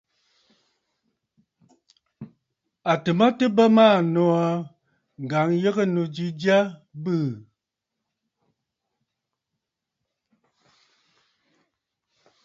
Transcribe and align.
À 2.91 2.93
tɨ̀ 3.03 3.15
mə 3.19 3.25
tɨ 3.37 3.45
bə 3.55 3.63
maa 3.75 3.97
nòò 4.13 4.27
aa, 4.45 4.57
ŋ̀gǎŋyəgə̂nnù 5.23 6.03
ji 6.15 6.25
jya 6.41 6.57
ɨ 6.69 6.73
bɨɨ̀. 7.03 7.29